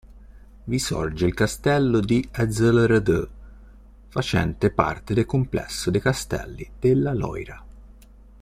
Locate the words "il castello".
1.27-1.99